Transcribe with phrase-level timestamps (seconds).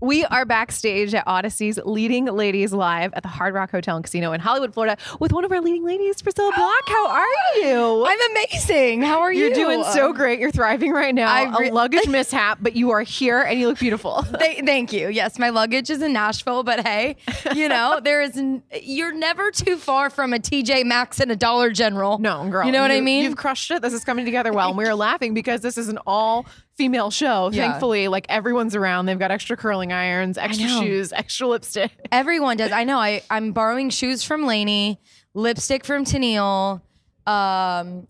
[0.00, 4.32] We are backstage at Audacy's Leading Ladies Live at the Hard Rock Hotel and Casino
[4.32, 6.88] in Hollywood, Florida, with one of our leading ladies, Priscilla Block.
[6.88, 8.06] How oh, are you?
[8.06, 9.02] I'm amazing.
[9.02, 9.46] How are you?
[9.46, 10.38] You're doing so great.
[10.38, 11.26] You're thriving right now.
[11.26, 14.24] I re- a luggage mishap, but you are here and you look beautiful.
[14.38, 15.08] Th- thank you.
[15.08, 17.16] Yes, my luggage is in Nashville, but hey,
[17.56, 18.36] you know there is.
[18.36, 22.18] N- you're never too far from a TJ Maxx and a Dollar General.
[22.18, 22.64] No, girl.
[22.64, 23.24] You know what I mean?
[23.24, 23.82] You've crushed it.
[23.82, 24.68] This is coming together well.
[24.68, 26.46] And we are laughing because this is an all
[26.78, 27.50] female show.
[27.52, 27.68] Yeah.
[27.68, 29.06] Thankfully, like everyone's around.
[29.06, 31.90] They've got extra curling irons, extra shoes, extra lipstick.
[32.12, 32.72] Everyone does.
[32.72, 32.98] I know.
[32.98, 35.00] I I'm borrowing shoes from Lainey,
[35.34, 36.80] lipstick from Tennille.
[37.26, 38.06] Um,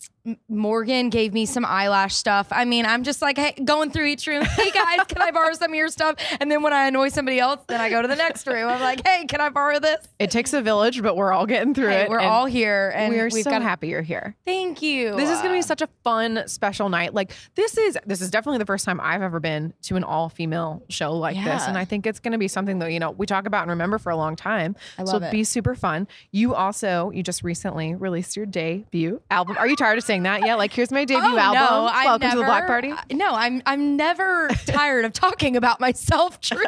[0.48, 2.48] Morgan gave me some eyelash stuff.
[2.50, 4.42] I mean, I'm just like hey, going through each room.
[4.44, 6.16] Hey guys, can I borrow some of your stuff?
[6.40, 8.68] And then when I annoy somebody else, then I go to the next room.
[8.68, 10.06] I'm like, hey, can I borrow this?
[10.18, 12.08] It takes a village, but we're all getting through Hey, it.
[12.10, 13.62] we're all here, and we are we've so got.
[13.62, 14.34] happy you're here.
[14.44, 15.14] Thank you.
[15.16, 17.14] This is going to be such a fun special night.
[17.14, 20.28] Like this is this is definitely the first time I've ever been to an all
[20.28, 23.10] female show like this, and I think it's going to be something that you know
[23.12, 24.76] we talk about and remember for a long time.
[24.98, 25.32] I so love it'll it.
[25.32, 26.08] be super fun.
[26.32, 29.56] You also you just recently released your debut album.
[29.58, 30.44] Are you tired of saying that?
[30.46, 31.62] Yeah, like here's my debut Oh, album.
[31.62, 32.92] No, Welcome to the Block Party.
[33.12, 36.40] No, I'm I'm never tired of talking about myself.
[36.40, 36.64] Truly,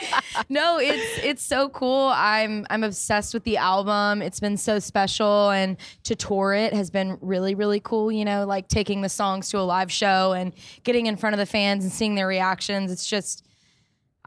[0.48, 2.12] no, it's it's so cool.
[2.14, 4.22] I'm I'm obsessed with the album.
[4.22, 8.10] It's been so special, and to tour it has been really really cool.
[8.12, 10.52] You know, like taking the songs to a live show and
[10.84, 12.90] getting in front of the fans and seeing their reactions.
[12.92, 13.42] It's just.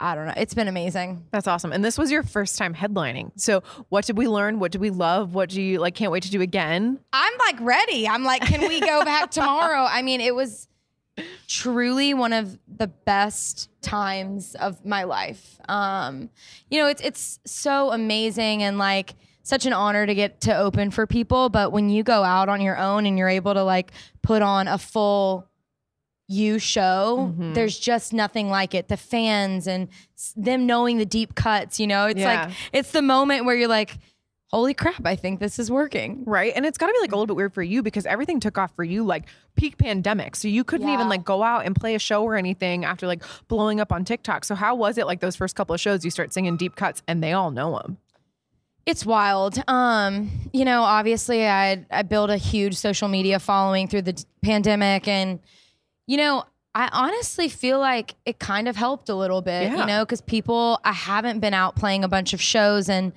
[0.00, 0.32] I don't know.
[0.36, 1.26] It's been amazing.
[1.30, 1.72] That's awesome.
[1.72, 3.32] And this was your first time headlining.
[3.36, 4.58] So what did we learn?
[4.58, 5.34] What did we love?
[5.34, 5.94] What do you like?
[5.94, 6.98] Can't wait to do again.
[7.12, 8.08] I'm like ready.
[8.08, 9.86] I'm like, can we go back tomorrow?
[9.88, 10.68] I mean, it was
[11.46, 15.58] truly one of the best times of my life.
[15.68, 16.30] Um,
[16.70, 20.90] you know, it's it's so amazing and like such an honor to get to open
[20.90, 21.50] for people.
[21.50, 24.66] But when you go out on your own and you're able to like put on
[24.66, 25.49] a full
[26.32, 27.54] you show, Mhm.
[27.54, 28.86] there's just nothing like it.
[28.86, 29.88] The fans and
[30.36, 32.44] them knowing the deep cuts, you know, it's Yeah.
[32.46, 33.98] like it's the moment where you're like,
[34.52, 36.22] holy crap, I think this is working.
[36.26, 36.52] Right.
[36.54, 38.58] And it's got to be like a little bit weird for you because everything took
[38.58, 39.24] off for you like
[39.56, 40.36] peak pandemic.
[40.36, 43.22] So you couldn't even like go out and play a show or anything after like
[43.48, 44.44] blowing up on TikTok.
[44.44, 47.02] So how was it like those first couple of shows you start singing deep cuts
[47.08, 47.98] and they all know them?
[48.86, 49.62] It's wild.
[49.68, 54.24] Um, you know, obviously I I built a huge social media following through the d-
[54.42, 55.38] pandemic and
[56.10, 56.42] you know,
[56.74, 59.76] I honestly feel like it kind of helped a little bit, Yeah.
[59.76, 63.12] you know, cuz people I haven't been out playing a bunch of shows and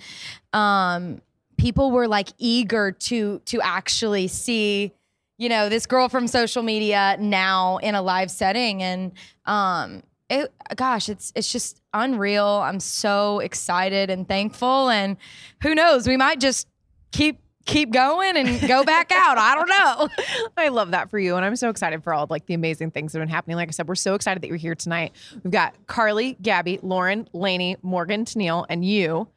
[0.54, 1.22] um
[1.58, 4.92] people were like eager to to actually see
[5.40, 9.12] you know this girl from social media now in a live setting and
[9.46, 15.18] um it gosh it's it's just unreal i'm so excited and thankful and
[15.64, 16.68] who knows we might just
[17.12, 20.10] keep keep going and go back out i don't know
[20.58, 21.36] I love that for you.
[21.36, 23.58] And I'm so excited for all like the amazing things that have been happening.
[23.58, 25.14] Like I said, we're so excited that you're here tonight.
[25.44, 29.28] We've got Carly, Gabby, Lauren, Lainey, Morgan, Tennille, and you.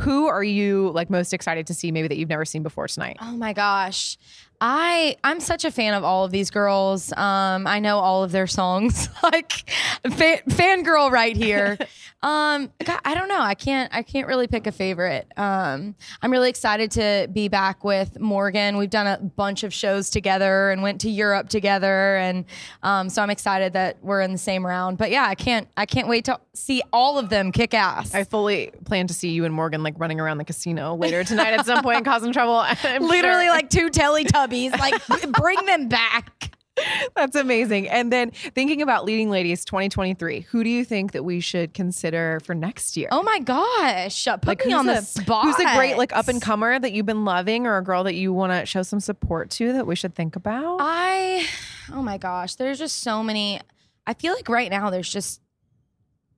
[0.00, 3.16] Who are you like most excited to see maybe that you've never seen before tonight?
[3.20, 4.18] Oh my gosh.
[4.60, 7.12] I I'm such a fan of all of these girls.
[7.12, 9.08] Um, I know all of their songs.
[9.22, 9.70] like
[10.10, 11.76] fan, fangirl right here.
[12.22, 13.40] um, God, I don't know.
[13.40, 15.30] I can't I can't really pick a favorite.
[15.36, 18.76] Um, I'm really excited to be back with Morgan.
[18.78, 22.44] We've done a bunch of shows together and went to Europe together, and
[22.82, 24.96] um, so I'm excited that we're in the same round.
[24.98, 28.14] But yeah, I can't I can't wait to see all of them kick ass.
[28.14, 31.52] I fully plan to see you and Morgan like running around the casino later tonight
[31.52, 32.56] at some point, causing trouble.
[32.56, 33.52] I'm Literally sure.
[33.52, 34.45] like two Teletubbies.
[34.50, 34.94] Like
[35.32, 36.52] bring them back.
[37.16, 37.88] That's amazing.
[37.88, 42.38] And then thinking about leading ladies 2023, who do you think that we should consider
[42.44, 43.08] for next year?
[43.10, 44.26] Oh my gosh.
[44.26, 45.44] Put like me on the a- spot.
[45.46, 48.14] Who's a great like up and comer that you've been loving, or a girl that
[48.14, 50.76] you want to show some support to that we should think about?
[50.82, 51.46] I,
[51.94, 53.58] oh my gosh, there's just so many.
[54.06, 55.40] I feel like right now there's just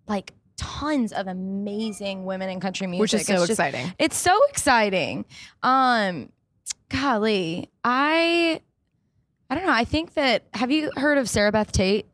[0.07, 3.01] like tons of amazing women in country music.
[3.01, 3.93] Which is so It's just- exciting.
[3.99, 5.25] it's so exciting.
[5.65, 6.31] Um,
[6.89, 8.61] golly, I,
[9.51, 9.73] I don't know.
[9.73, 10.45] I think that.
[10.55, 12.07] Have you heard of Sarah Beth Tate?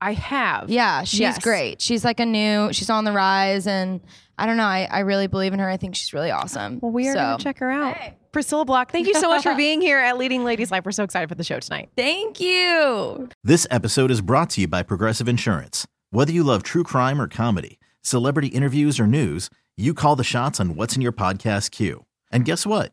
[0.00, 0.68] I have.
[0.70, 1.38] Yeah, she's Yes.
[1.42, 1.80] great.
[1.80, 2.72] She's like a new.
[2.72, 4.00] She's on the rise, and
[4.36, 4.64] I don't know.
[4.64, 5.68] I, I really believe in her.
[5.68, 6.78] I think she's really awesome.
[6.82, 7.96] Well, we are going to check her out.
[7.96, 8.14] Hey.
[8.32, 10.84] Priscilla Block, thank you so much for being here at Leading Ladies Live.
[10.84, 11.88] We're so excited for the show tonight.
[11.96, 13.28] Thank you.
[13.44, 15.86] This episode is brought to you by Progressive Insurance.
[16.10, 20.58] Whether you love true crime or comedy, celebrity interviews or news, you call the shots
[20.58, 22.04] on what's in your podcast queue.
[22.32, 22.92] And guess what?